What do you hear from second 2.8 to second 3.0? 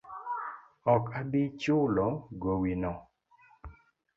no